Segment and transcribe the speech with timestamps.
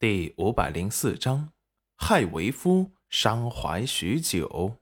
[0.00, 1.52] 第五百零四章，
[1.94, 4.78] 害为夫伤怀许久。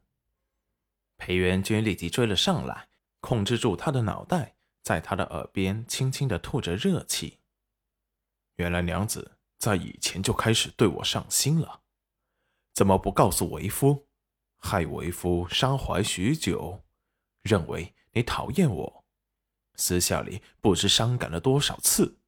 [1.17, 2.87] 裴元君立即追了上来，
[3.19, 4.55] 控制住他的脑袋，
[4.85, 7.41] 在他的耳边轻轻的吐着热气。
[8.59, 11.81] 原来娘子在以前就开始对我上心了，
[12.73, 14.07] 怎么不告诉为夫？
[14.59, 16.85] 害为夫伤怀许久，
[17.43, 19.05] 认为你讨厌我，
[19.75, 22.21] 私下里不知伤感了多少次，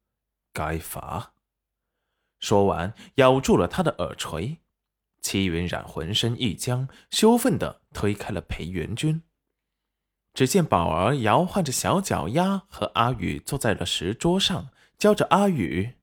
[0.51, 1.33] 该罚。
[2.41, 4.57] 说完，咬住了他的耳垂。
[5.21, 9.21] 戚云染浑身一僵，羞愤地推开了裴元君。
[10.33, 15.93] 只见宝儿摇晃着小脚丫，和阿宇坐在了石桌上，教着阿宇：“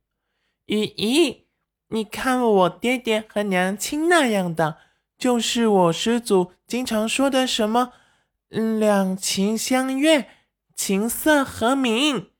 [0.66, 1.48] 雨姨，
[1.88, 4.78] 你看我爹爹和娘亲那样的，
[5.18, 7.92] 就是我师祖经常说的什么
[8.48, 10.28] ‘两情相悦，
[10.76, 12.30] 琴瑟和鸣’。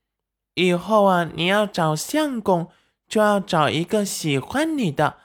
[0.55, 2.70] 以后啊，你要找相公。”
[3.09, 5.17] 就要找一个喜欢你的，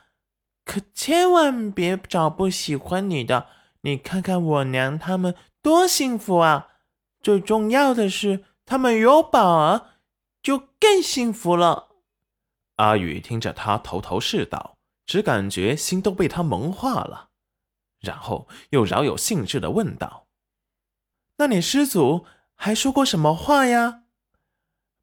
[0.64, 3.48] 可千万别找不喜欢你的。
[3.81, 6.70] 你看看我娘他们多幸福啊！
[7.22, 9.88] 最重要的是，他们有宝儿，
[10.42, 11.89] 就更幸福了。
[12.78, 17.30] 阿宇听着他头头是道，只感觉心都被他萌化了，
[18.00, 20.28] 然后又饶有兴致的问道
[21.38, 24.04] ：“那你师祖还说过什么话呀？”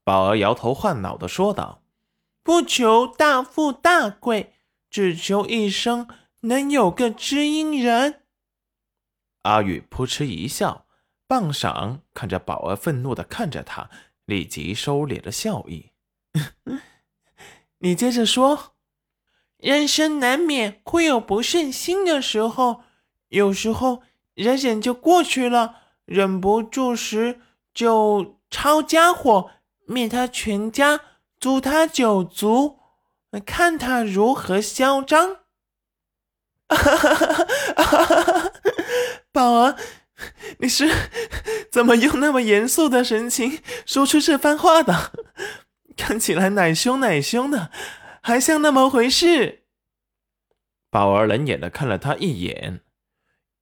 [0.02, 1.82] 宝儿摇头晃脑的说道。
[2.42, 4.54] 不求大富大贵，
[4.90, 6.08] 只求一生
[6.40, 8.22] 能有个知音人。
[9.42, 10.86] 阿宇扑哧一笑，
[11.26, 13.90] 半晌看着宝儿愤怒的看着他，
[14.24, 15.92] 立即收敛了笑意。
[17.78, 18.74] 你接着说，
[19.56, 22.82] 人生难免会有不顺心的时候，
[23.28, 24.02] 有时候
[24.34, 27.40] 忍忍就过去了，忍不住时
[27.72, 29.50] 就抄家伙
[29.86, 31.00] 灭他全家。
[31.40, 32.80] 祝他九族，
[33.46, 35.38] 看他如何嚣张！
[39.32, 39.78] 宝儿，
[40.58, 40.86] 你是
[41.72, 45.12] 怎么用那么严肃的神情说出这番话的？
[45.96, 47.70] 看起来奶凶奶凶的，
[48.22, 49.64] 还像那么回事。
[50.90, 52.82] 宝儿冷眼的看了他一眼，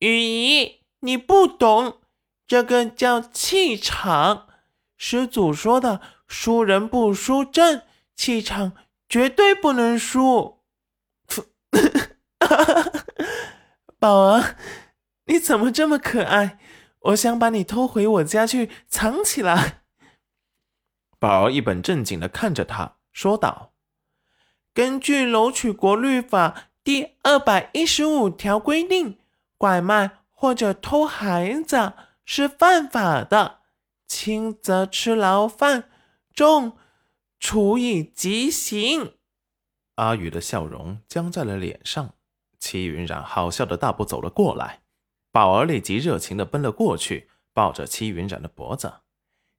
[0.01, 2.01] 雨姨，你不懂，
[2.47, 4.49] 这个叫气场。
[4.97, 6.01] 师祖说的。
[6.29, 7.83] 输人不输阵，
[8.15, 8.73] 气场
[9.09, 10.61] 绝对不能输。
[13.99, 14.57] 宝儿，
[15.25, 16.59] 你怎么这么可爱？
[17.01, 19.83] 我想把你偷回我家去藏起来。
[21.19, 23.73] 宝儿一本正经的看着他，说道
[24.75, 29.19] ：“根据楼曲国律法第二百一十五条规定，
[29.57, 31.95] 拐卖或者偷孩子
[32.25, 33.61] 是犯法的，
[34.07, 35.85] 轻则吃牢饭。”
[36.39, 36.79] 重
[37.41, 39.17] 处以极刑。
[39.97, 42.15] 阿宇的笑容僵在了脸上。
[42.61, 44.83] 齐云染好笑的大步走了过来，
[45.33, 49.01] 宝儿立即热情的奔了过去，抱着齐云染的脖子：“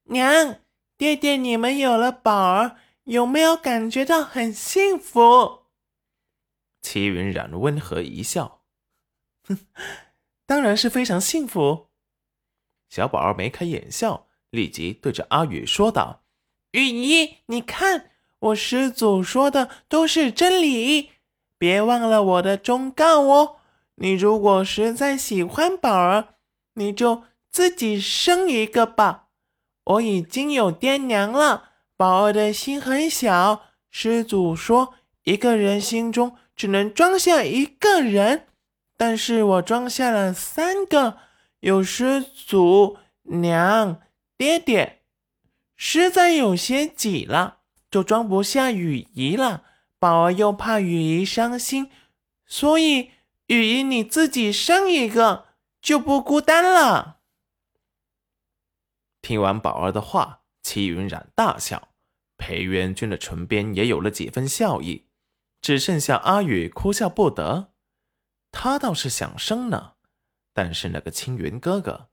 [0.08, 0.62] 娘，
[0.98, 5.64] 爹爹，你们有了宝儿，有没有感觉到很幸福？”
[6.82, 8.62] 齐云染温和一笑
[9.50, 9.68] ：“哼，
[10.46, 11.90] 当然是非常幸福。”
[12.90, 16.24] 小宝儿眉开眼笑，立即对着阿宇说道。
[16.72, 21.10] 雨衣，你看，我师祖说的都是真理，
[21.58, 23.56] 别忘了我的忠告哦。
[23.96, 26.36] 你如果实在喜欢宝儿，
[26.76, 29.30] 你就自己生一个吧。
[29.84, 34.94] 我已经有爹娘了，宝儿的心很小，师祖说
[35.24, 38.46] 一个人心中只能装下一个人，
[38.96, 41.18] 但是我装下了三个，
[41.62, 44.00] 有师祖、娘、
[44.38, 44.99] 爹爹。
[45.82, 47.60] 实在有些挤了，
[47.90, 49.64] 就装不下雨姨了。
[49.98, 51.90] 宝儿又怕雨姨伤心，
[52.46, 53.12] 所以
[53.48, 55.48] 雨姨你自己生一个
[55.82, 57.22] 就不孤单了。
[59.22, 61.88] 听完宝儿的话，齐云染大笑，
[62.38, 65.08] 裴元君的唇边也有了几分笑意，
[65.62, 67.72] 只剩下阿宇哭笑不得。
[68.52, 69.94] 他倒是想生呢，
[70.54, 72.10] 但是那个青云哥哥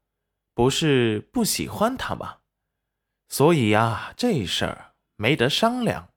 [0.54, 2.38] 不是不喜欢他吗？
[3.28, 6.10] 所以呀，这事儿没得商量。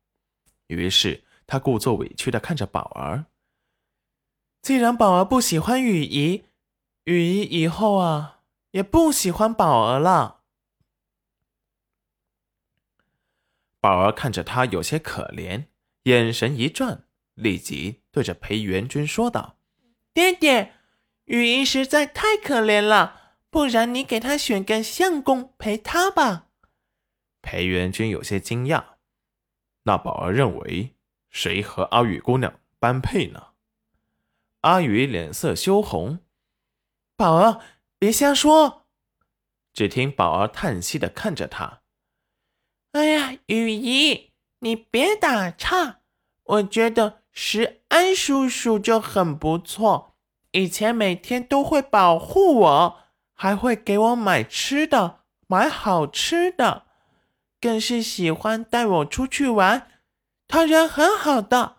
[0.67, 3.25] 于是他故作委屈的看着宝儿。
[4.61, 6.43] 既然宝儿不喜欢雨姨，
[7.05, 8.41] 雨姨以后啊
[8.71, 10.41] 也不喜欢宝儿了。
[13.79, 15.67] 宝儿看着他有些可怜，
[16.03, 19.57] 眼神一转，立即对着裴元君说道
[20.13, 20.73] ：“爹爹，
[21.25, 26.47] 雨姨实在太可怜了，不然你给她选个相公陪她吧。”
[27.41, 28.83] 裴元君有些惊讶，
[29.83, 30.95] 那宝儿认为
[31.29, 33.47] 谁和阿雨姑娘般配呢？
[34.61, 36.19] 阿雨脸色羞红，
[37.15, 37.61] 宝儿，
[37.97, 38.85] 别瞎说。
[39.73, 41.81] 只听宝儿叹息的看着他
[42.91, 45.99] ：“哎呀，雨姨，你别打岔。
[46.43, 50.17] 我觉得石安叔叔就很不错，
[50.51, 52.97] 以前每天都会保护我，
[53.33, 56.87] 还会给我买吃的，买好吃的，
[57.59, 59.87] 更是喜欢带我出去玩。
[60.47, 61.77] 他人很好的，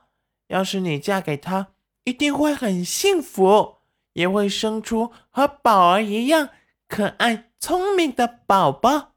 [0.48, 1.68] 要是你嫁给他。”
[2.04, 3.76] 一定会很幸福，
[4.14, 6.48] 也会生出和宝儿一样
[6.88, 9.09] 可爱聪明的宝宝。